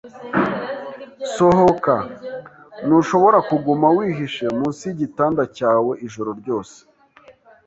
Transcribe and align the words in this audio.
Sohoka. 1.33 1.95
Ntushobora 2.85 3.37
kuguma 3.49 3.87
wihishe 3.97 4.45
munsi 4.57 4.83
yigitanda 4.87 5.43
cyawe 5.57 5.93
ijoro 6.05 6.31
ryose. 6.39 6.77